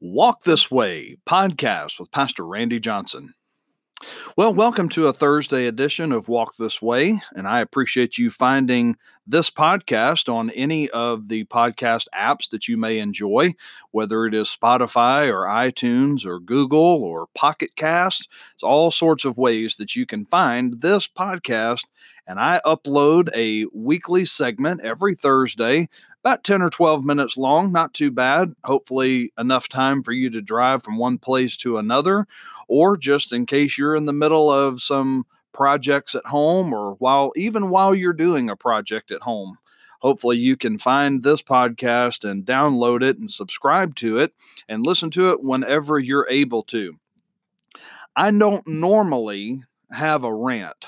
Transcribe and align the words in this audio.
Walk 0.00 0.42
This 0.42 0.70
Way 0.70 1.16
podcast 1.26 1.98
with 1.98 2.10
Pastor 2.10 2.46
Randy 2.46 2.80
Johnson. 2.80 3.34
Well, 4.36 4.52
welcome 4.52 4.90
to 4.90 5.06
a 5.06 5.12
Thursday 5.12 5.66
edition 5.66 6.12
of 6.12 6.28
Walk 6.28 6.56
This 6.56 6.82
Way, 6.82 7.18
and 7.34 7.48
I 7.48 7.60
appreciate 7.60 8.18
you 8.18 8.28
finding 8.28 8.96
this 9.26 9.50
podcast 9.50 10.32
on 10.32 10.50
any 10.50 10.90
of 10.90 11.28
the 11.28 11.44
podcast 11.44 12.04
apps 12.14 12.50
that 12.50 12.68
you 12.68 12.76
may 12.76 12.98
enjoy, 12.98 13.54
whether 13.92 14.26
it 14.26 14.34
is 14.34 14.54
Spotify 14.54 15.32
or 15.32 15.46
iTunes 15.46 16.26
or 16.26 16.40
Google 16.40 17.02
or 17.02 17.28
Pocket 17.34 17.74
Cast. 17.74 18.28
It's 18.52 18.62
all 18.62 18.90
sorts 18.90 19.24
of 19.24 19.38
ways 19.38 19.76
that 19.76 19.96
you 19.96 20.04
can 20.04 20.26
find 20.26 20.82
this 20.82 21.08
podcast. 21.08 21.84
And 22.26 22.40
I 22.40 22.60
upload 22.66 23.28
a 23.34 23.66
weekly 23.72 24.24
segment 24.24 24.80
every 24.80 25.14
Thursday 25.14 25.88
about 26.26 26.42
10 26.42 26.60
or 26.60 26.70
12 26.70 27.04
minutes 27.04 27.36
long, 27.36 27.70
not 27.70 27.94
too 27.94 28.10
bad. 28.10 28.52
Hopefully, 28.64 29.32
enough 29.38 29.68
time 29.68 30.02
for 30.02 30.10
you 30.10 30.28
to 30.30 30.42
drive 30.42 30.82
from 30.82 30.98
one 30.98 31.18
place 31.18 31.56
to 31.58 31.78
another, 31.78 32.26
or 32.66 32.96
just 32.96 33.32
in 33.32 33.46
case 33.46 33.78
you're 33.78 33.94
in 33.94 34.06
the 34.06 34.12
middle 34.12 34.50
of 34.50 34.82
some 34.82 35.24
projects 35.52 36.16
at 36.16 36.26
home, 36.26 36.72
or 36.72 36.94
while 36.94 37.32
even 37.36 37.70
while 37.70 37.94
you're 37.94 38.12
doing 38.12 38.50
a 38.50 38.56
project 38.56 39.12
at 39.12 39.22
home. 39.22 39.58
Hopefully, 40.00 40.36
you 40.36 40.56
can 40.56 40.78
find 40.78 41.22
this 41.22 41.42
podcast 41.42 42.28
and 42.28 42.44
download 42.44 43.02
it 43.02 43.18
and 43.18 43.30
subscribe 43.30 43.94
to 43.96 44.18
it 44.18 44.34
and 44.68 44.84
listen 44.84 45.10
to 45.12 45.30
it 45.30 45.42
whenever 45.42 45.96
you're 45.98 46.26
able 46.28 46.64
to. 46.64 46.98
I 48.16 48.32
don't 48.32 48.66
normally 48.66 49.62
have 49.92 50.24
a 50.24 50.34
rant, 50.34 50.86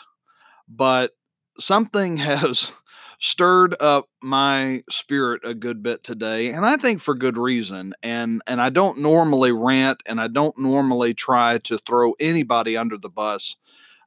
but 0.69 1.15
something 1.59 2.17
has 2.19 2.73
stirred 3.21 3.75
up 3.81 4.09
my 4.23 4.83
spirit 4.89 5.45
a 5.45 5.53
good 5.53 5.83
bit 5.83 6.05
today 6.05 6.51
and 6.51 6.65
i 6.65 6.77
think 6.77 7.01
for 7.01 7.17
good 7.17 7.37
reason 7.37 7.93
and 8.01 8.41
and 8.47 8.63
i 8.63 8.71
don't 8.71 8.99
normally 8.99 9.51
rant 9.51 10.01
and 10.07 10.21
i 10.21 10.29
don't 10.29 10.57
normally 10.57 11.13
try 11.13 11.59
to 11.59 11.79
throw 11.79 12.13
anybody 12.21 12.77
under 12.77 12.97
the 12.97 13.09
bus 13.09 13.57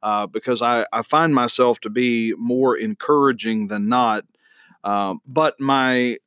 uh, 0.03 0.25
because 0.25 0.63
I, 0.63 0.87
I 0.91 1.03
find 1.03 1.35
myself 1.35 1.79
to 1.81 1.89
be 1.91 2.33
more 2.35 2.75
encouraging 2.75 3.67
than 3.67 3.89
not 3.89 4.23
uh, 4.83 5.15
but 5.27 5.59
my 5.59 6.17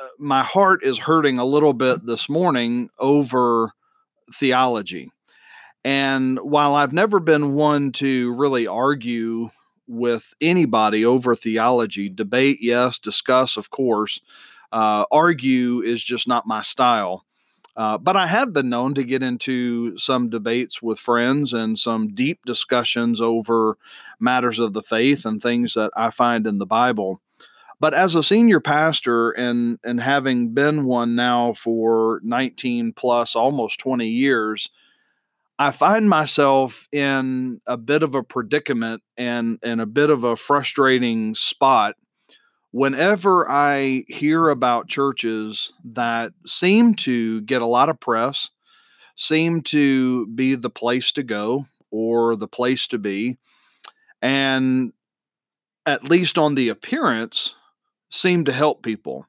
uh, 0.00 0.08
my 0.18 0.42
heart 0.42 0.82
is 0.82 0.98
hurting 0.98 1.38
a 1.38 1.44
little 1.44 1.74
bit 1.74 2.04
this 2.06 2.30
morning 2.30 2.88
over 2.98 3.72
theology 4.34 5.10
and 5.84 6.38
while 6.38 6.74
I've 6.74 6.94
never 6.94 7.20
been 7.20 7.54
one 7.54 7.92
to 7.92 8.32
really 8.34 8.66
argue 8.66 9.50
with 9.92 10.34
anybody 10.40 11.04
over 11.04 11.34
theology. 11.34 12.08
Debate, 12.08 12.58
yes. 12.60 12.98
Discuss, 12.98 13.56
of 13.56 13.70
course. 13.70 14.20
Uh, 14.72 15.04
argue 15.10 15.80
is 15.80 16.02
just 16.02 16.26
not 16.26 16.46
my 16.46 16.62
style. 16.62 17.24
Uh, 17.74 17.96
but 17.96 18.16
I 18.16 18.26
have 18.26 18.52
been 18.52 18.68
known 18.68 18.94
to 18.94 19.04
get 19.04 19.22
into 19.22 19.96
some 19.96 20.28
debates 20.28 20.82
with 20.82 20.98
friends 20.98 21.54
and 21.54 21.78
some 21.78 22.08
deep 22.08 22.44
discussions 22.44 23.20
over 23.20 23.78
matters 24.20 24.58
of 24.58 24.74
the 24.74 24.82
faith 24.82 25.24
and 25.24 25.40
things 25.40 25.74
that 25.74 25.90
I 25.96 26.10
find 26.10 26.46
in 26.46 26.58
the 26.58 26.66
Bible. 26.66 27.20
But 27.80 27.94
as 27.94 28.14
a 28.14 28.22
senior 28.22 28.60
pastor 28.60 29.30
and 29.30 29.78
and 29.82 30.00
having 30.00 30.54
been 30.54 30.84
one 30.84 31.14
now 31.14 31.52
for 31.54 32.20
19 32.22 32.92
plus 32.92 33.34
almost 33.34 33.80
20 33.80 34.06
years, 34.06 34.70
I 35.62 35.70
find 35.70 36.08
myself 36.08 36.88
in 36.90 37.60
a 37.68 37.76
bit 37.76 38.02
of 38.02 38.16
a 38.16 38.24
predicament 38.24 39.02
and 39.16 39.60
and 39.62 39.80
a 39.80 39.86
bit 39.86 40.10
of 40.10 40.24
a 40.24 40.34
frustrating 40.34 41.36
spot 41.36 41.94
whenever 42.72 43.48
I 43.48 44.04
hear 44.08 44.48
about 44.48 44.88
churches 44.88 45.72
that 45.84 46.32
seem 46.44 46.94
to 46.94 47.42
get 47.42 47.62
a 47.62 47.66
lot 47.66 47.88
of 47.88 48.00
press, 48.00 48.50
seem 49.14 49.60
to 49.62 50.26
be 50.26 50.56
the 50.56 50.70
place 50.70 51.12
to 51.12 51.22
go 51.22 51.66
or 51.92 52.34
the 52.34 52.48
place 52.48 52.88
to 52.88 52.98
be, 52.98 53.38
and 54.20 54.92
at 55.86 56.02
least 56.02 56.38
on 56.38 56.56
the 56.56 56.70
appearance, 56.70 57.54
seem 58.10 58.44
to 58.46 58.52
help 58.52 58.82
people. 58.82 59.26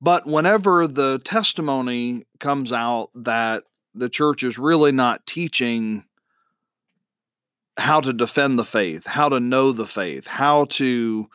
But 0.00 0.26
whenever 0.26 0.88
the 0.88 1.20
testimony 1.20 2.24
comes 2.40 2.72
out 2.72 3.10
that 3.14 3.64
the 3.94 4.08
church 4.08 4.42
is 4.42 4.58
really 4.58 4.92
not 4.92 5.26
teaching 5.26 6.04
how 7.76 8.00
to 8.00 8.12
defend 8.12 8.58
the 8.58 8.64
faith, 8.64 9.06
how 9.06 9.28
to 9.28 9.40
know 9.40 9.72
the 9.72 9.86
faith, 9.86 10.26
how 10.26 10.66
to 10.66 11.28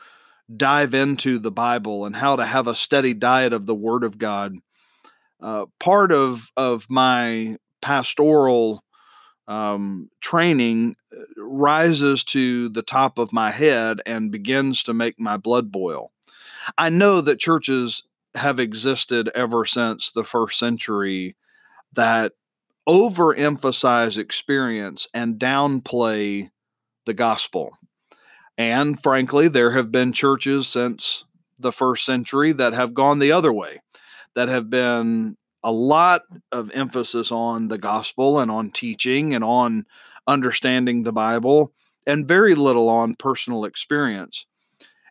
dive 0.54 0.94
into 0.94 1.38
the 1.38 1.50
Bible, 1.50 2.06
and 2.06 2.16
how 2.16 2.36
to 2.36 2.46
have 2.46 2.66
a 2.66 2.74
steady 2.74 3.14
diet 3.14 3.52
of 3.52 3.66
the 3.66 3.74
Word 3.74 4.04
of 4.04 4.18
God. 4.18 4.56
Uh, 5.40 5.66
part 5.78 6.10
of 6.10 6.50
of 6.56 6.86
my 6.90 7.56
pastoral 7.80 8.82
um, 9.46 10.10
training 10.20 10.96
uh, 11.12 11.22
rises 11.36 12.22
to 12.24 12.68
the 12.68 12.82
top 12.82 13.18
of 13.18 13.32
my 13.32 13.50
head 13.50 14.00
and 14.04 14.30
begins 14.30 14.82
to 14.84 14.94
make 14.94 15.18
my 15.18 15.36
blood 15.36 15.72
boil. 15.72 16.12
I 16.76 16.90
know 16.90 17.20
that 17.20 17.38
churches 17.38 18.04
have 18.34 18.60
existed 18.60 19.30
ever 19.34 19.64
since 19.64 20.12
the 20.12 20.24
first 20.24 20.58
century 20.58 21.34
that 21.94 22.32
overemphasize 22.88 24.16
experience 24.16 25.06
and 25.12 25.38
downplay 25.38 26.48
the 27.06 27.14
gospel. 27.14 27.76
And 28.56 29.00
frankly, 29.00 29.48
there 29.48 29.72
have 29.72 29.92
been 29.92 30.12
churches 30.12 30.66
since 30.66 31.24
the 31.58 31.72
first 31.72 32.04
century 32.04 32.52
that 32.52 32.72
have 32.72 32.94
gone 32.94 33.18
the 33.18 33.32
other 33.32 33.52
way, 33.52 33.80
that 34.34 34.48
have 34.48 34.70
been 34.70 35.36
a 35.62 35.72
lot 35.72 36.22
of 36.50 36.70
emphasis 36.70 37.30
on 37.30 37.68
the 37.68 37.78
gospel 37.78 38.38
and 38.40 38.50
on 38.50 38.70
teaching 38.70 39.34
and 39.34 39.44
on 39.44 39.84
understanding 40.26 41.02
the 41.02 41.12
Bible, 41.12 41.72
and 42.06 42.28
very 42.28 42.54
little 42.54 42.88
on 42.88 43.14
personal 43.14 43.64
experience. 43.64 44.46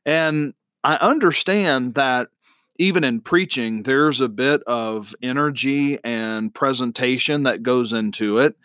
And 0.06 0.54
I 0.84 0.96
understand 0.96 1.96
that 1.96 2.30
even 2.78 3.04
in 3.04 3.22
preaching, 3.22 3.84
there's 3.84 4.22
a 4.22 4.30
bit 4.30 4.62
of 4.64 5.16
energy 5.22 6.00
and 6.04 6.54
presentation 6.54 7.44
that 7.44 7.64
goes 7.64 7.94
into 7.94 8.40
it 8.40 8.56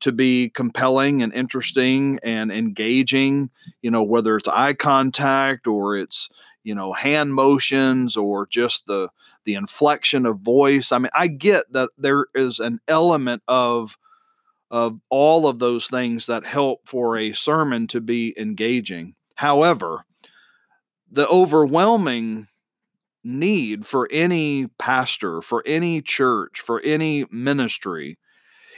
to 0.00 0.12
be 0.12 0.48
compelling 0.48 1.22
and 1.22 1.32
interesting 1.32 2.18
and 2.22 2.50
engaging, 2.50 3.50
you 3.82 3.90
know, 3.90 4.02
whether 4.02 4.36
it's 4.36 4.48
eye 4.48 4.72
contact 4.72 5.66
or 5.66 5.96
it's, 5.96 6.28
you 6.64 6.74
know, 6.74 6.92
hand 6.92 7.34
motions 7.34 8.16
or 8.16 8.46
just 8.46 8.86
the 8.86 9.08
the 9.44 9.54
inflection 9.54 10.26
of 10.26 10.40
voice. 10.40 10.92
I 10.92 10.98
mean, 10.98 11.10
I 11.14 11.26
get 11.26 11.72
that 11.72 11.90
there 11.96 12.26
is 12.34 12.58
an 12.58 12.80
element 12.88 13.42
of 13.48 13.96
of 14.70 15.00
all 15.08 15.48
of 15.48 15.58
those 15.58 15.88
things 15.88 16.26
that 16.26 16.44
help 16.44 16.86
for 16.86 17.16
a 17.16 17.32
sermon 17.32 17.86
to 17.88 18.00
be 18.00 18.34
engaging. 18.38 19.14
However, 19.34 20.04
the 21.10 21.26
overwhelming 21.28 22.46
need 23.24 23.86
for 23.86 24.08
any 24.10 24.66
pastor, 24.78 25.40
for 25.42 25.62
any 25.66 26.02
church, 26.02 26.60
for 26.60 26.80
any 26.80 27.26
ministry 27.30 28.18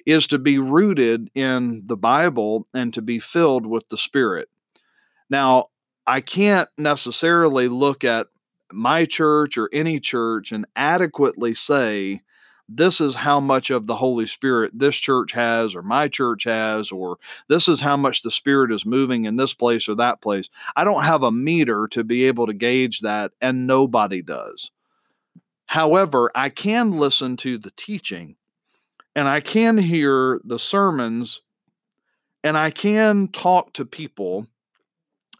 is 0.04 0.26
to 0.26 0.38
be 0.38 0.58
rooted 0.58 1.30
in 1.34 1.82
the 1.86 1.96
Bible 1.96 2.66
and 2.74 2.92
to 2.94 3.02
be 3.02 3.18
filled 3.18 3.66
with 3.66 3.88
the 3.88 3.96
Spirit. 3.96 4.48
Now, 5.30 5.66
I 6.06 6.20
can't 6.20 6.68
necessarily 6.76 7.68
look 7.68 8.02
at 8.02 8.26
my 8.72 9.04
church 9.04 9.56
or 9.56 9.68
any 9.72 10.00
church 10.00 10.50
and 10.50 10.66
adequately 10.74 11.54
say 11.54 12.22
this 12.68 13.00
is 13.00 13.14
how 13.14 13.40
much 13.40 13.70
of 13.70 13.86
the 13.86 13.96
Holy 13.96 14.26
Spirit 14.26 14.70
this 14.74 14.96
church 14.96 15.32
has, 15.32 15.74
or 15.74 15.82
my 15.82 16.08
church 16.08 16.44
has, 16.44 16.90
or 16.90 17.18
this 17.48 17.68
is 17.68 17.80
how 17.80 17.96
much 17.96 18.22
the 18.22 18.30
Spirit 18.30 18.72
is 18.72 18.86
moving 18.86 19.24
in 19.24 19.36
this 19.36 19.54
place 19.54 19.88
or 19.88 19.94
that 19.96 20.20
place. 20.20 20.48
I 20.76 20.84
don't 20.84 21.04
have 21.04 21.22
a 21.22 21.32
meter 21.32 21.86
to 21.88 22.04
be 22.04 22.24
able 22.24 22.46
to 22.46 22.54
gauge 22.54 23.00
that, 23.00 23.32
and 23.40 23.66
nobody 23.66 24.22
does. 24.22 24.70
However, 25.66 26.30
I 26.34 26.50
can 26.50 26.98
listen 26.98 27.36
to 27.38 27.56
the 27.58 27.72
teaching 27.76 28.36
and 29.14 29.28
I 29.28 29.40
can 29.40 29.78
hear 29.78 30.40
the 30.44 30.58
sermons 30.58 31.40
and 32.44 32.58
I 32.58 32.70
can 32.70 33.28
talk 33.28 33.72
to 33.74 33.84
people 33.84 34.48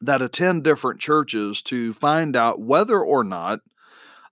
that 0.00 0.22
attend 0.22 0.64
different 0.64 1.00
churches 1.00 1.62
to 1.62 1.92
find 1.92 2.34
out 2.34 2.60
whether 2.60 2.98
or 2.98 3.24
not 3.24 3.60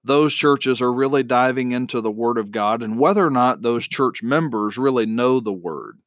those 0.02 0.34
churches 0.34 0.80
are 0.80 0.92
really 0.92 1.22
diving 1.22 1.72
into 1.72 2.00
the 2.00 2.10
Word 2.10 2.38
of 2.38 2.50
God 2.50 2.82
and 2.82 2.98
whether 2.98 3.24
or 3.24 3.30
not 3.30 3.62
those 3.62 3.86
church 3.86 4.22
members 4.22 4.78
really 4.78 5.06
know 5.06 5.40
the 5.40 5.52
Word. 5.52 5.98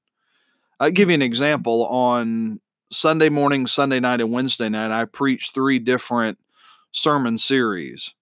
I'll 0.79 0.91
give 0.91 1.09
you 1.09 1.15
an 1.15 1.21
example. 1.21 1.85
On 1.85 2.59
Sunday 2.91 3.29
morning, 3.29 3.67
Sunday 3.67 3.99
night, 3.99 4.21
and 4.21 4.31
Wednesday 4.31 4.69
night, 4.69 4.91
I 4.91 5.05
preach 5.05 5.51
three 5.53 5.79
different 5.79 6.37
sermon 6.91 7.37
series. 7.37 8.13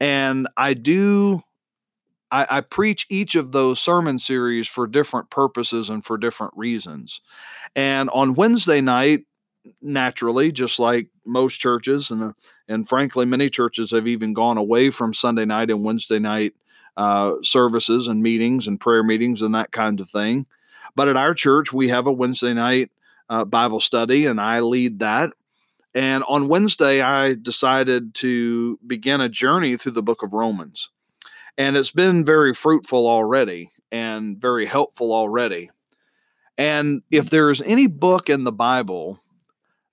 And 0.00 0.48
I 0.56 0.74
do, 0.74 1.42
I, 2.30 2.46
I 2.50 2.60
preach 2.60 3.06
each 3.10 3.34
of 3.34 3.52
those 3.52 3.80
sermon 3.80 4.18
series 4.18 4.68
for 4.68 4.86
different 4.86 5.30
purposes 5.30 5.90
and 5.90 6.04
for 6.04 6.18
different 6.18 6.54
reasons. 6.56 7.20
And 7.74 8.10
on 8.10 8.34
Wednesday 8.34 8.80
night, 8.80 9.24
naturally, 9.80 10.52
just 10.52 10.78
like 10.78 11.08
most 11.24 11.58
churches, 11.58 12.10
and 12.10 12.22
uh, 12.22 12.32
and 12.68 12.88
frankly, 12.88 13.26
many 13.26 13.48
churches 13.48 13.90
have 13.90 14.06
even 14.06 14.32
gone 14.32 14.58
away 14.58 14.90
from 14.90 15.14
Sunday 15.14 15.44
night 15.44 15.70
and 15.70 15.84
Wednesday 15.84 16.18
night 16.18 16.54
uh, 16.96 17.34
services 17.42 18.08
and 18.08 18.22
meetings 18.22 18.66
and 18.66 18.80
prayer 18.80 19.02
meetings 19.02 19.42
and 19.42 19.54
that 19.54 19.72
kind 19.72 20.00
of 20.00 20.10
thing. 20.10 20.46
But 20.96 21.08
at 21.08 21.16
our 21.16 21.34
church, 21.34 21.72
we 21.72 21.88
have 21.88 22.06
a 22.06 22.12
Wednesday 22.12 22.54
night 22.54 22.90
uh, 23.28 23.44
Bible 23.44 23.80
study, 23.80 24.26
and 24.26 24.40
I 24.40 24.60
lead 24.60 24.98
that. 25.00 25.32
And 25.94 26.24
on 26.28 26.48
Wednesday, 26.48 27.00
I 27.00 27.34
decided 27.34 28.14
to 28.16 28.78
begin 28.86 29.20
a 29.20 29.28
journey 29.28 29.76
through 29.76 29.92
the 29.92 30.02
book 30.02 30.22
of 30.22 30.32
Romans. 30.32 30.90
And 31.56 31.76
it's 31.76 31.90
been 31.90 32.24
very 32.24 32.54
fruitful 32.54 33.08
already 33.08 33.70
and 33.90 34.36
very 34.38 34.66
helpful 34.66 35.12
already. 35.12 35.70
And 36.56 37.02
if 37.10 37.30
there's 37.30 37.62
any 37.62 37.86
book 37.86 38.28
in 38.28 38.44
the 38.44 38.52
Bible 38.52 39.20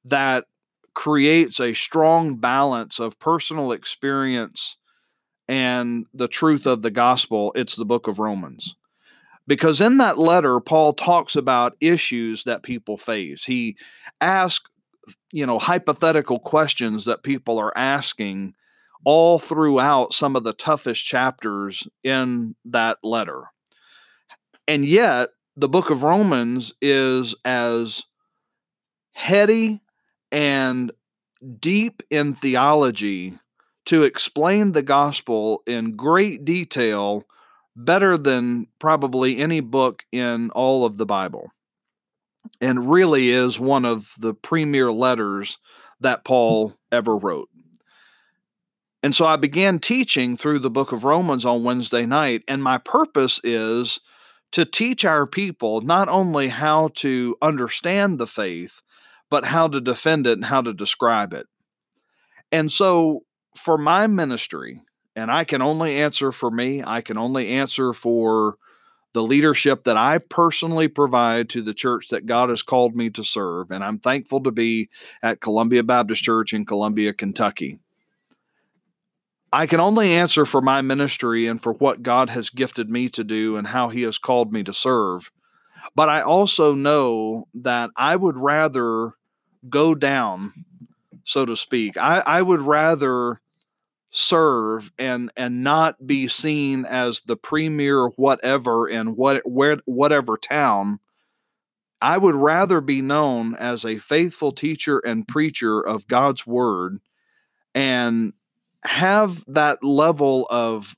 that 0.05 0.45
creates 0.93 1.59
a 1.59 1.73
strong 1.73 2.37
balance 2.37 2.99
of 2.99 3.19
personal 3.19 3.71
experience 3.71 4.77
and 5.47 6.05
the 6.13 6.27
truth 6.27 6.65
of 6.65 6.81
the 6.81 6.91
gospel, 6.91 7.51
it's 7.55 7.75
the 7.75 7.85
book 7.85 8.07
of 8.07 8.17
Romans. 8.17 8.75
Because 9.47 9.79
in 9.79 9.97
that 9.97 10.17
letter, 10.17 10.59
Paul 10.59 10.93
talks 10.93 11.35
about 11.35 11.77
issues 11.79 12.43
that 12.45 12.63
people 12.63 12.97
face. 12.97 13.43
He 13.43 13.77
asks, 14.19 14.69
you 15.31 15.45
know, 15.45 15.59
hypothetical 15.59 16.39
questions 16.39 17.05
that 17.05 17.21
people 17.21 17.59
are 17.59 17.77
asking 17.77 18.55
all 19.03 19.37
throughout 19.37 20.13
some 20.13 20.35
of 20.35 20.43
the 20.43 20.53
toughest 20.53 21.05
chapters 21.05 21.87
in 22.03 22.55
that 22.65 22.97
letter. 23.03 23.43
And 24.67 24.83
yet, 24.83 25.29
the 25.55 25.69
book 25.69 25.91
of 25.91 26.01
Romans 26.01 26.73
is 26.81 27.35
as 27.45 28.03
heady 29.13 29.79
and 30.35 30.91
deep 31.61 32.03
in 32.09 32.33
theology 32.33 33.33
to 33.85 34.03
explain 34.03 34.73
the 34.73 34.81
gospel 34.81 35.63
in 35.65 35.95
great 35.95 36.43
detail 36.43 37.23
better 37.73 38.17
than 38.17 38.67
probably 38.77 39.37
any 39.37 39.61
book 39.61 40.03
in 40.11 40.49
all 40.51 40.83
of 40.83 40.97
the 40.97 41.05
Bible. 41.05 41.51
And 42.59 42.91
really 42.91 43.29
is 43.29 43.59
one 43.59 43.85
of 43.85 44.13
the 44.19 44.33
premier 44.33 44.91
letters 44.91 45.57
that 46.01 46.25
Paul 46.25 46.75
ever 46.91 47.15
wrote. 47.15 47.49
And 49.01 49.15
so 49.15 49.25
I 49.25 49.37
began 49.37 49.79
teaching 49.79 50.35
through 50.35 50.59
the 50.59 50.69
book 50.69 50.91
of 50.91 51.05
Romans 51.05 51.45
on 51.45 51.63
Wednesday 51.63 52.05
night. 52.05 52.43
And 52.47 52.61
my 52.61 52.77
purpose 52.77 53.39
is 53.43 54.01
to 54.51 54.65
teach 54.65 55.05
our 55.05 55.25
people 55.25 55.79
not 55.79 56.09
only 56.09 56.49
how 56.49 56.89
to 56.95 57.37
understand 57.41 58.17
the 58.19 58.27
faith, 58.27 58.81
but 59.29 59.45
how 59.45 59.67
to 59.67 59.81
defend 59.81 60.27
it 60.27 60.33
and 60.33 60.45
how 60.45 60.61
to 60.61 60.73
describe 60.73 61.33
it. 61.33 61.47
And 62.51 62.71
so 62.71 63.21
for 63.55 63.77
my 63.77 64.07
ministry, 64.07 64.81
and 65.15 65.31
I 65.31 65.43
can 65.43 65.61
only 65.61 65.97
answer 65.97 66.31
for 66.31 66.51
me, 66.51 66.83
I 66.85 67.01
can 67.01 67.17
only 67.17 67.49
answer 67.49 67.93
for 67.93 68.57
the 69.13 69.23
leadership 69.23 69.85
that 69.85 69.95
I 69.95 70.17
personally 70.17 70.89
provide 70.89 71.47
to 71.49 71.61
the 71.61 71.73
church 71.73 72.09
that 72.09 72.25
God 72.25 72.49
has 72.49 72.61
called 72.61 72.97
me 72.97 73.09
to 73.11 73.23
serve. 73.23 73.71
And 73.71 73.81
I'm 73.81 73.97
thankful 73.97 74.43
to 74.43 74.51
be 74.51 74.89
at 75.23 75.39
Columbia 75.39 75.83
Baptist 75.83 76.21
Church 76.21 76.53
in 76.53 76.65
Columbia, 76.65 77.13
Kentucky. 77.13 77.79
I 79.53 79.67
can 79.67 79.79
only 79.79 80.13
answer 80.13 80.45
for 80.45 80.61
my 80.61 80.81
ministry 80.81 81.47
and 81.47 81.63
for 81.63 81.71
what 81.71 82.03
God 82.03 82.29
has 82.29 82.49
gifted 82.49 82.89
me 82.89 83.07
to 83.09 83.23
do 83.23 83.55
and 83.55 83.67
how 83.67 83.87
He 83.87 84.01
has 84.01 84.17
called 84.17 84.51
me 84.51 84.63
to 84.63 84.73
serve. 84.73 85.31
But 85.93 86.09
I 86.09 86.21
also 86.21 86.73
know 86.73 87.47
that 87.53 87.91
I 87.95 88.15
would 88.15 88.37
rather 88.37 89.13
go 89.69 89.95
down, 89.95 90.53
so 91.23 91.45
to 91.45 91.55
speak. 91.55 91.97
I, 91.97 92.19
I 92.19 92.41
would 92.41 92.61
rather 92.61 93.41
serve 94.17 94.93
and 94.97 95.29
and 95.35 95.61
not 95.61 96.07
be 96.07 96.25
seen 96.25 96.85
as 96.85 97.19
the 97.25 97.35
premier 97.35 98.07
whatever 98.15 98.87
in 98.87 99.13
what 99.17 99.41
where 99.45 99.77
whatever 99.83 100.37
town 100.37 100.97
i 102.01 102.17
would 102.17 102.33
rather 102.33 102.79
be 102.79 103.01
known 103.01 103.53
as 103.55 103.83
a 103.83 103.97
faithful 103.97 104.53
teacher 104.53 104.99
and 104.99 105.27
preacher 105.27 105.81
of 105.81 106.07
god's 106.07 106.47
word 106.47 106.99
and 107.73 108.31
have 108.85 109.43
that 109.47 109.83
level 109.83 110.47
of 110.49 110.95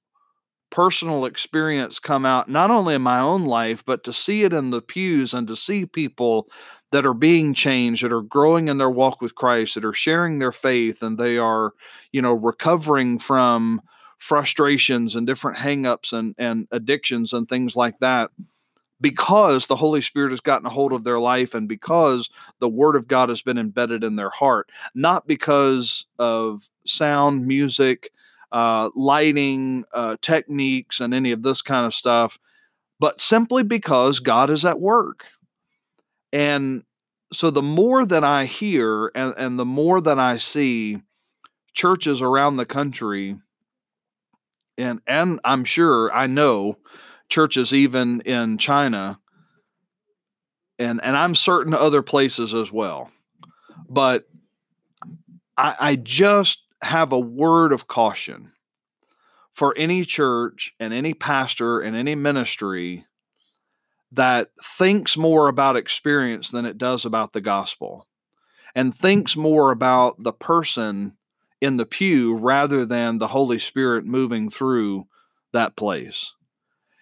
personal 0.69 1.25
experience 1.25 1.99
come 1.99 2.25
out 2.25 2.49
not 2.49 2.69
only 2.69 2.93
in 2.95 3.01
my 3.01 3.19
own 3.19 3.45
life 3.45 3.85
but 3.85 4.03
to 4.03 4.11
see 4.11 4.43
it 4.43 4.51
in 4.53 4.69
the 4.69 4.81
pews 4.81 5.33
and 5.33 5.47
to 5.47 5.55
see 5.55 5.85
people 5.85 6.49
that 6.91 7.05
are 7.05 7.13
being 7.13 7.53
changed, 7.53 8.03
that 8.03 8.13
are 8.13 8.21
growing 8.21 8.67
in 8.67 8.77
their 8.77 8.89
walk 8.89 9.21
with 9.21 9.35
Christ, 9.35 9.75
that 9.75 9.85
are 9.85 9.93
sharing 9.93 10.39
their 10.39 10.51
faith, 10.51 11.03
and 11.03 11.17
they 11.17 11.37
are, 11.37 11.73
you 12.11 12.21
know, 12.21 12.33
recovering 12.33 13.19
from 13.19 13.81
frustrations 14.17 15.15
and 15.15 15.27
different 15.27 15.57
hangups 15.57 16.13
and, 16.13 16.33
and 16.37 16.67
addictions 16.71 17.33
and 17.33 17.47
things 17.47 17.75
like 17.75 17.99
that 17.99 18.31
because 18.99 19.67
the 19.67 19.75
Holy 19.75 20.01
Spirit 20.01 20.31
has 20.31 20.39
gotten 20.39 20.65
a 20.65 20.71
hold 20.71 20.91
of 20.91 21.03
their 21.03 21.19
life 21.19 21.53
and 21.53 21.67
because 21.67 22.29
the 22.59 22.69
Word 22.69 22.95
of 22.95 23.07
God 23.07 23.29
has 23.29 23.41
been 23.41 23.57
embedded 23.57 24.03
in 24.03 24.15
their 24.15 24.31
heart, 24.31 24.71
not 24.95 25.27
because 25.27 26.07
of 26.17 26.67
sound, 26.85 27.45
music, 27.45 28.09
uh, 28.51 28.89
lighting, 28.95 29.85
uh, 29.93 30.17
techniques, 30.21 30.99
and 30.99 31.13
any 31.13 31.31
of 31.31 31.43
this 31.43 31.61
kind 31.61 31.85
of 31.85 31.93
stuff, 31.93 32.39
but 32.99 33.21
simply 33.21 33.63
because 33.63 34.19
God 34.19 34.49
is 34.49 34.65
at 34.65 34.79
work. 34.79 35.25
And 36.31 36.83
so 37.33 37.49
the 37.49 37.61
more 37.61 38.05
that 38.05 38.23
I 38.23 38.45
hear 38.45 39.11
and, 39.15 39.33
and 39.37 39.59
the 39.59 39.65
more 39.65 40.01
that 40.01 40.19
I 40.19 40.37
see 40.37 41.01
churches 41.73 42.21
around 42.21 42.57
the 42.57 42.65
country, 42.65 43.37
and 44.77 45.01
and 45.07 45.39
I'm 45.43 45.63
sure 45.63 46.13
I 46.13 46.27
know 46.27 46.77
churches 47.29 47.73
even 47.73 48.21
in 48.21 48.57
China 48.57 49.19
and 50.79 51.03
and 51.03 51.17
I'm 51.17 51.35
certain 51.35 51.73
other 51.73 52.01
places 52.01 52.53
as 52.53 52.71
well. 52.71 53.11
But 53.89 54.27
I, 55.57 55.75
I 55.79 55.95
just 55.95 56.63
have 56.81 57.11
a 57.11 57.19
word 57.19 57.71
of 57.71 57.87
caution 57.87 58.51
for 59.51 59.73
any 59.77 60.05
church 60.05 60.73
and 60.79 60.93
any 60.93 61.13
pastor 61.13 61.79
and 61.79 61.95
any 61.95 62.15
ministry 62.15 63.05
that 64.11 64.49
thinks 64.63 65.17
more 65.17 65.47
about 65.47 65.75
experience 65.75 66.49
than 66.49 66.65
it 66.65 66.77
does 66.77 67.05
about 67.05 67.33
the 67.33 67.41
gospel 67.41 68.07
and 68.75 68.93
thinks 68.93 69.35
more 69.35 69.71
about 69.71 70.21
the 70.21 70.31
person 70.31 71.17
in 71.59 71.77
the 71.77 71.85
pew 71.85 72.35
rather 72.35 72.85
than 72.85 73.17
the 73.17 73.29
Holy 73.29 73.59
Spirit 73.59 74.05
moving 74.05 74.49
through 74.49 75.07
that 75.51 75.75
place 75.75 76.33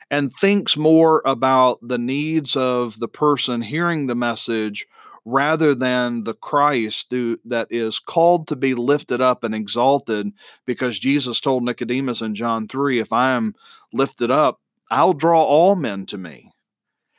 and 0.09 0.31
thinks 0.33 0.77
more 0.77 1.21
about 1.25 1.79
the 1.81 1.97
needs 1.97 2.55
of 2.55 2.99
the 2.99 3.07
person 3.07 3.61
hearing 3.61 4.07
the 4.07 4.15
message 4.15 4.87
rather 5.25 5.73
than 5.73 6.23
the 6.23 6.35
Christ 6.35 7.09
that 7.09 7.67
is 7.71 7.99
called 7.99 8.47
to 8.47 8.55
be 8.55 8.75
lifted 8.75 9.21
up 9.21 9.43
and 9.43 9.55
exalted 9.55 10.31
because 10.65 10.99
Jesus 10.99 11.39
told 11.39 11.63
Nicodemus 11.63 12.21
in 12.21 12.35
John 12.35 12.67
3 12.67 12.99
if 12.99 13.11
I 13.11 13.31
am 13.31 13.55
lifted 13.91 14.29
up 14.29 14.61
I'll 14.91 15.13
draw 15.13 15.43
all 15.43 15.75
men 15.75 16.05
to 16.07 16.17
me 16.17 16.51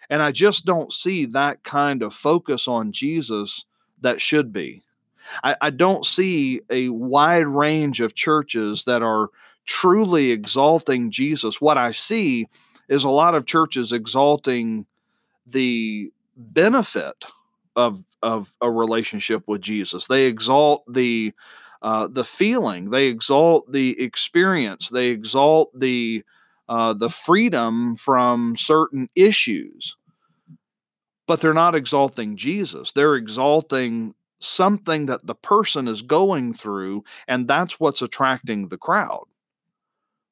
and 0.08 0.22
I 0.22 0.32
just 0.32 0.64
don't 0.64 0.92
see 0.92 1.26
that 1.26 1.64
kind 1.64 2.02
of 2.02 2.14
focus 2.14 2.68
on 2.68 2.92
Jesus 2.92 3.64
that 4.00 4.20
should 4.20 4.52
be. 4.52 4.82
I, 5.42 5.56
I, 5.60 5.70
don't 5.70 6.06
see 6.06 6.60
a 6.70 6.88
wide 6.90 7.48
range 7.48 8.00
of 8.00 8.14
churches 8.14 8.84
that 8.84 9.02
are 9.02 9.30
truly 9.64 10.30
exalting 10.30 11.10
Jesus. 11.10 11.60
What 11.60 11.76
I 11.76 11.90
see 11.90 12.46
is 12.88 13.02
a 13.02 13.08
lot 13.08 13.34
of 13.34 13.46
churches 13.46 13.92
exalting 13.92 14.86
the 15.44 16.12
benefit 16.36 17.24
of 17.76 18.04
of 18.22 18.56
a 18.60 18.70
relationship 18.70 19.44
with 19.46 19.60
Jesus. 19.60 20.06
They 20.06 20.24
exalt 20.24 20.84
the 20.92 21.32
uh, 21.82 22.08
the 22.08 22.24
feeling. 22.24 22.90
They 22.90 23.06
exalt 23.06 23.70
the 23.70 24.00
experience. 24.00 24.88
They 24.88 25.08
exalt 25.08 25.78
the 25.78 26.24
uh, 26.68 26.94
the 26.94 27.10
freedom 27.10 27.94
from 27.94 28.56
certain 28.56 29.08
issues. 29.14 29.96
But 31.28 31.40
they're 31.40 31.54
not 31.54 31.74
exalting 31.74 32.36
Jesus. 32.36 32.92
They're 32.92 33.16
exalting 33.16 34.14
something 34.40 35.06
that 35.06 35.26
the 35.26 35.34
person 35.34 35.88
is 35.88 36.02
going 36.02 36.54
through, 36.54 37.04
and 37.26 37.48
that's 37.48 37.80
what's 37.80 38.02
attracting 38.02 38.68
the 38.68 38.78
crowd. 38.78 39.24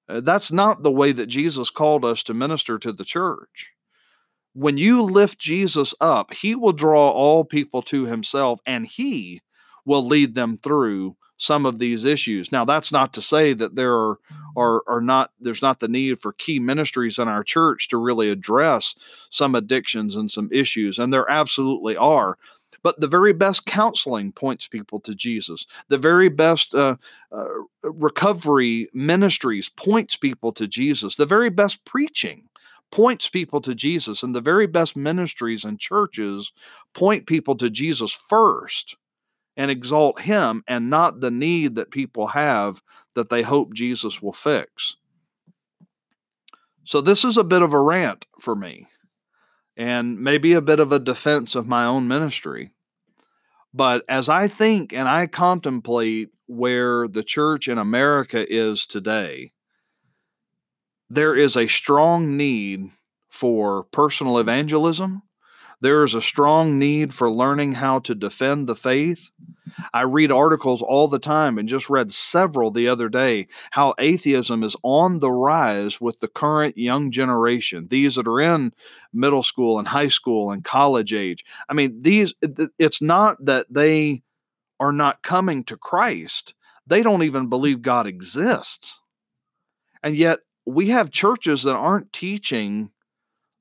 Uh, 0.09 0.21
that's 0.21 0.53
not 0.53 0.83
the 0.83 0.93
way 0.93 1.13
that 1.13 1.27
Jesus 1.27 1.71
called 1.71 2.05
us 2.05 2.23
to 2.25 2.35
minister 2.35 2.79
to 2.79 2.93
the 2.93 3.05
church. 3.05 3.74
When 4.55 4.79
you 4.79 5.03
lift 5.03 5.39
Jesus 5.39 5.95
up, 6.01 6.33
he 6.33 6.55
will 6.55 6.73
draw 6.73 7.11
all 7.11 7.45
people 7.45 7.83
to 7.83 8.07
himself 8.07 8.61
and 8.67 8.87
he 8.87 9.41
will 9.85 10.07
lead 10.07 10.35
them 10.35 10.57
through 10.57 11.17
some 11.37 11.67
of 11.67 11.79
these 11.79 12.05
issues. 12.05 12.53
Now, 12.53 12.65
that's 12.65 12.93
not 12.93 13.13
to 13.15 13.21
say 13.23 13.53
that 13.55 13.75
there 13.75 13.93
are, 13.95 14.19
are, 14.57 14.83
are 14.87 15.01
not 15.01 15.33
there's 15.41 15.61
not 15.63 15.81
the 15.81 15.89
need 15.89 16.21
for 16.21 16.33
key 16.33 16.61
ministries 16.61 17.19
in 17.19 17.27
our 17.27 17.43
church 17.43 17.89
to 17.89 17.97
really 17.99 18.31
address 18.31 18.95
some 19.31 19.57
addictions 19.57 20.15
and 20.15 20.31
some 20.31 20.49
issues, 20.53 20.99
and 20.99 21.13
there 21.13 21.29
absolutely 21.29 21.97
are. 21.97 22.39
but 22.85 23.01
the 23.01 23.09
very 23.09 23.33
best 23.33 23.65
counseling 23.67 24.31
points 24.31 24.69
people 24.69 25.01
to 25.01 25.15
Jesus. 25.15 25.67
The 25.89 25.99
very 25.99 26.29
best 26.29 26.75
uh, 26.75 26.97
uh, 27.33 27.45
recovery 27.83 28.89
ministries 28.93 29.69
points 29.71 30.17
people 30.17 30.53
to 30.53 30.69
Jesus. 30.69 31.17
The 31.17 31.27
very 31.27 31.51
best 31.51 31.85
preaching 31.87 32.49
points 32.95 33.29
people 33.29 33.61
to 33.61 33.75
Jesus, 33.75 34.23
and 34.23 34.37
the 34.37 34.41
very 34.41 34.69
best 34.69 34.95
ministries 34.95 35.65
and 35.65 35.81
churches 35.81 36.53
point 36.95 37.27
people 37.27 37.57
to 37.57 37.69
Jesus 37.69 38.13
first 38.13 38.95
and 39.57 39.69
exalt 39.69 40.21
him 40.21 40.63
and 40.69 40.91
not 40.91 41.19
the 41.19 41.31
need 41.33 41.75
that 41.75 41.91
people 41.91 42.29
have 42.29 42.81
that 43.17 43.31
they 43.31 43.43
hope 43.43 43.75
Jesus 43.75 44.23
will 44.23 44.33
fix. 44.33 44.95
So, 46.85 47.01
this 47.01 47.25
is 47.25 47.37
a 47.37 47.43
bit 47.43 47.63
of 47.63 47.73
a 47.73 47.81
rant 47.81 48.27
for 48.39 48.55
me 48.55 48.87
and 49.77 50.21
maybe 50.21 50.53
a 50.53 50.61
bit 50.61 50.79
of 50.79 50.93
a 50.93 51.01
defense 51.01 51.57
of 51.57 51.67
my 51.67 51.85
own 51.85 52.07
ministry. 52.07 52.71
But 53.73 54.05
as 54.09 54.29
I 54.29 54.47
think 54.47 54.93
and 54.93 55.09
I 55.09 55.27
contemplate 55.27 56.29
where 56.47 57.09
the 57.09 57.25
church 57.25 57.67
in 57.67 57.77
America 57.77 58.47
is 58.49 58.87
today, 58.87 59.51
there 61.15 61.37
is 61.37 61.57
a 61.57 61.67
strong 61.67 62.37
need 62.37 62.91
for 63.29 63.85
personal 63.85 64.39
evangelism. 64.39 65.23
There 65.81 66.05
is 66.05 66.15
a 66.15 66.23
strong 66.23 66.79
need 66.79 67.13
for 67.13 67.31
learning 67.31 67.75
how 67.75 67.99
to 68.01 68.15
defend 68.15 68.67
the 68.67 68.75
faith. 68.75 69.31
I 69.93 70.03
read 70.03 70.31
articles 70.31 70.83
all 70.83 71.09
the 71.09 71.19
time 71.19 71.59
and 71.59 71.69
just 71.69 71.91
read 71.91 72.13
several 72.13 72.71
the 72.71 72.89
other 72.89 73.09
day 73.09 73.49
how 73.73 73.95
atheism 73.99 74.63
is 74.63 74.77
on 74.83 75.19
the 75.19 75.31
rise 75.31 76.01
with 76.01 76.21
the 76.21 76.29
current 76.29 76.79
young 76.79 77.11
generation, 77.11 77.89
these 77.91 78.15
that 78.15 78.29
are 78.29 78.41
in 78.41 78.73
middle 79.13 79.43
school 79.43 79.79
and 79.79 79.89
high 79.89 80.09
school 80.09 80.51
and 80.51 80.65
college 80.65 81.13
age. 81.13 81.45
I 81.69 81.75
mean, 81.75 82.01
these 82.03 82.35
it's 82.79 83.03
not 83.03 83.45
that 83.45 83.67
they 83.69 84.23
are 84.81 84.93
not 84.93 85.23
coming 85.23 85.65
to 85.65 85.77
Christ. 85.77 86.55
They 86.87 87.03
don't 87.03 87.23
even 87.23 87.49
believe 87.49 87.83
God 87.83 88.07
exists. 88.07 89.01
And 90.03 90.17
yet 90.17 90.41
we 90.67 90.89
have 90.89 91.11
churches 91.11 91.63
that 91.65 91.75
aren't 91.75 92.13
teaching 92.13 92.91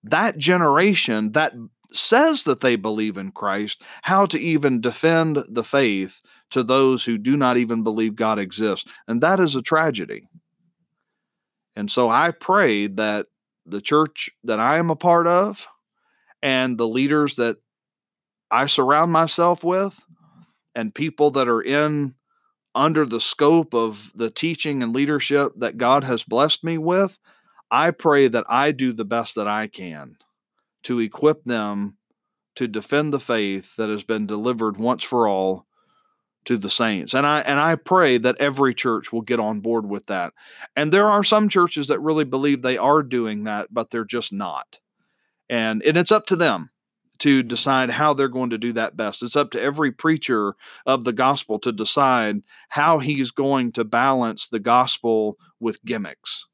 that 0.03 0.37
generation 0.37 1.31
that 1.31 1.53
says 1.91 2.43
that 2.43 2.61
they 2.61 2.75
believe 2.75 3.17
in 3.17 3.31
Christ 3.31 3.81
how 4.01 4.25
to 4.27 4.39
even 4.39 4.81
defend 4.81 5.43
the 5.47 5.63
faith 5.63 6.21
to 6.49 6.63
those 6.63 7.05
who 7.05 7.17
do 7.17 7.37
not 7.37 7.57
even 7.57 7.83
believe 7.83 8.15
God 8.15 8.39
exists. 8.39 8.89
And 9.07 9.21
that 9.21 9.39
is 9.39 9.55
a 9.55 9.61
tragedy. 9.61 10.27
And 11.75 11.89
so 11.89 12.09
I 12.09 12.31
pray 12.31 12.87
that 12.87 13.27
the 13.65 13.81
church 13.81 14.29
that 14.43 14.59
I 14.59 14.77
am 14.77 14.89
a 14.89 14.95
part 14.95 15.27
of 15.27 15.67
and 16.41 16.77
the 16.77 16.87
leaders 16.87 17.35
that 17.35 17.57
I 18.51 18.65
surround 18.65 19.11
myself 19.11 19.63
with 19.63 20.03
and 20.75 20.93
people 20.93 21.31
that 21.31 21.47
are 21.47 21.61
in 21.61 22.15
under 22.75 23.05
the 23.05 23.21
scope 23.21 23.73
of 23.73 24.11
the 24.15 24.29
teaching 24.29 24.81
and 24.81 24.93
leadership 24.93 25.53
that 25.57 25.77
God 25.77 26.03
has 26.03 26.23
blessed 26.23 26.63
me 26.63 26.77
with, 26.77 27.19
I 27.69 27.91
pray 27.91 28.27
that 28.27 28.45
I 28.47 28.71
do 28.71 28.93
the 28.93 29.05
best 29.05 29.35
that 29.35 29.47
I 29.47 29.67
can 29.67 30.17
to 30.83 30.99
equip 30.99 31.43
them 31.43 31.97
to 32.55 32.67
defend 32.67 33.13
the 33.13 33.19
faith 33.19 33.75
that 33.77 33.89
has 33.89 34.03
been 34.03 34.27
delivered 34.27 34.77
once 34.77 35.03
for 35.03 35.27
all 35.27 35.65
to 36.45 36.57
the 36.57 36.69
saints. 36.69 37.13
And 37.13 37.25
I 37.25 37.39
and 37.41 37.59
I 37.59 37.75
pray 37.75 38.17
that 38.17 38.37
every 38.39 38.73
church 38.73 39.11
will 39.11 39.21
get 39.21 39.39
on 39.39 39.61
board 39.61 39.87
with 39.87 40.07
that. 40.07 40.33
And 40.75 40.91
there 40.91 41.09
are 41.09 41.23
some 41.23 41.49
churches 41.49 41.87
that 41.87 42.01
really 42.01 42.25
believe 42.25 42.61
they 42.61 42.77
are 42.77 43.01
doing 43.01 43.45
that, 43.45 43.73
but 43.73 43.89
they're 43.89 44.05
just 44.05 44.33
not. 44.33 44.79
And 45.49 45.81
and 45.83 45.97
it's 45.97 46.11
up 46.11 46.25
to 46.27 46.35
them 46.35 46.69
to 47.19 47.43
decide 47.43 47.89
how 47.89 48.13
they're 48.13 48.27
going 48.27 48.49
to 48.49 48.57
do 48.57 48.73
that 48.73 48.97
best. 48.97 49.23
It's 49.23 49.35
up 49.35 49.51
to 49.51 49.61
every 49.61 49.91
preacher 49.91 50.55
of 50.85 51.03
the 51.03 51.13
gospel 51.13 51.59
to 51.59 51.71
decide 51.71 52.41
how 52.69 52.99
he's 52.99 53.31
going 53.31 53.71
to 53.73 53.83
balance 53.83 54.47
the 54.47 54.59
gospel 54.59 55.37
with 55.59 55.83
gimmicks. 55.85 56.45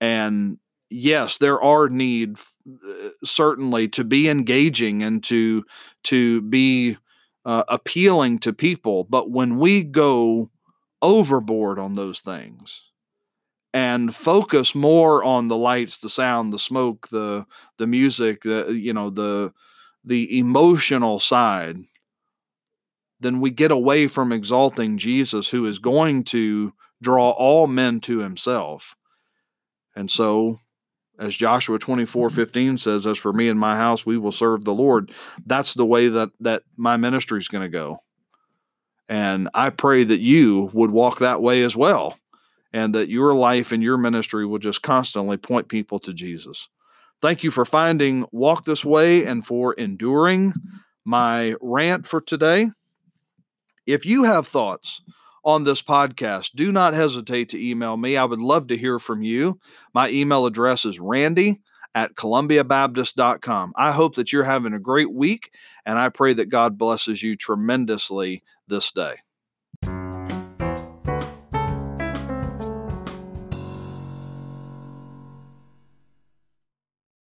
And 0.00 0.58
yes, 0.90 1.38
there 1.38 1.60
are 1.60 1.88
need 1.88 2.38
uh, 2.38 3.10
certainly 3.24 3.88
to 3.88 4.04
be 4.04 4.28
engaging 4.28 5.02
and 5.02 5.22
to 5.24 5.64
to 6.04 6.42
be 6.42 6.96
uh, 7.44 7.64
appealing 7.68 8.38
to 8.40 8.52
people, 8.52 9.04
but 9.04 9.30
when 9.30 9.58
we 9.58 9.82
go 9.82 10.50
overboard 11.02 11.78
on 11.78 11.94
those 11.94 12.20
things 12.20 12.82
and 13.76 14.14
focus 14.14 14.74
more 14.74 15.22
on 15.22 15.48
the 15.48 15.56
lights, 15.56 15.98
the 15.98 16.08
sound, 16.08 16.50
the 16.50 16.58
smoke, 16.58 17.08
the 17.08 17.44
the 17.76 17.86
music, 17.86 18.42
the 18.42 18.72
you 18.72 18.94
know 18.94 19.10
the 19.10 19.52
the 20.02 20.38
emotional 20.38 21.20
side, 21.20 21.76
then 23.20 23.38
we 23.38 23.50
get 23.50 23.70
away 23.70 24.08
from 24.08 24.32
exalting 24.32 24.96
Jesus, 24.96 25.50
who 25.50 25.66
is 25.66 25.78
going 25.78 26.24
to 26.24 26.72
draw 27.02 27.28
all 27.32 27.66
men 27.66 28.00
to 28.00 28.20
Himself. 28.20 28.96
And 29.94 30.10
so 30.10 30.58
as 31.18 31.36
Joshua 31.36 31.78
24 31.78 32.28
mm-hmm. 32.28 32.34
15 32.34 32.78
says, 32.78 33.06
As 33.06 33.18
for 33.18 33.34
me 33.34 33.50
and 33.50 33.60
my 33.60 33.76
house, 33.76 34.06
we 34.06 34.16
will 34.16 34.32
serve 34.32 34.64
the 34.64 34.72
Lord. 34.72 35.12
That's 35.44 35.74
the 35.74 35.84
way 35.84 36.08
that, 36.08 36.30
that 36.40 36.62
my 36.78 36.96
ministry 36.96 37.40
is 37.40 37.48
going 37.48 37.64
to 37.64 37.68
go. 37.68 37.98
And 39.08 39.50
I 39.52 39.70
pray 39.70 40.04
that 40.04 40.20
you 40.20 40.70
would 40.72 40.90
walk 40.90 41.18
that 41.18 41.42
way 41.42 41.62
as 41.62 41.76
well, 41.76 42.18
and 42.76 42.94
that 42.94 43.08
your 43.08 43.32
life 43.34 43.72
and 43.72 43.82
your 43.82 43.96
ministry 43.96 44.44
will 44.44 44.58
just 44.58 44.82
constantly 44.82 45.38
point 45.38 45.66
people 45.66 45.98
to 45.98 46.12
Jesus. 46.12 46.68
Thank 47.22 47.42
you 47.42 47.50
for 47.50 47.64
finding 47.64 48.26
Walk 48.32 48.66
This 48.66 48.84
Way 48.84 49.24
and 49.24 49.46
for 49.46 49.72
enduring 49.72 50.52
my 51.02 51.54
rant 51.62 52.06
for 52.06 52.20
today. 52.20 52.68
If 53.86 54.04
you 54.04 54.24
have 54.24 54.46
thoughts, 54.46 55.00
on 55.42 55.62
this 55.64 55.80
podcast, 55.80 56.50
do 56.56 56.70
not 56.72 56.92
hesitate 56.92 57.48
to 57.50 57.70
email 57.70 57.96
me. 57.96 58.16
I 58.16 58.24
would 58.24 58.40
love 58.40 58.66
to 58.66 58.76
hear 58.76 58.98
from 58.98 59.22
you. 59.22 59.60
My 59.94 60.10
email 60.10 60.44
address 60.44 60.84
is 60.84 60.98
randy 60.98 61.62
at 61.94 62.14
columbiabaptist.com. 62.14 63.72
I 63.76 63.92
hope 63.92 64.16
that 64.16 64.32
you're 64.32 64.44
having 64.44 64.74
a 64.74 64.80
great 64.80 65.10
week, 65.14 65.52
and 65.86 66.00
I 66.00 66.08
pray 66.08 66.34
that 66.34 66.50
God 66.50 66.76
blesses 66.76 67.22
you 67.22 67.36
tremendously 67.36 68.42
this 68.66 68.90
day. 68.90 69.14